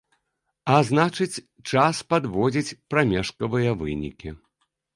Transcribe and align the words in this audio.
А 0.75 0.79
значыць, 0.89 1.43
час 1.73 2.01
падводзіць 2.15 2.77
прамежкавыя 2.95 3.79
вынікі. 3.87 4.37